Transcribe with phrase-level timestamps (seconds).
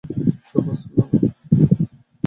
[0.47, 1.05] সুর বাজল না।